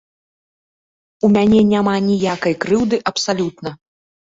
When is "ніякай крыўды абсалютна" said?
2.09-3.79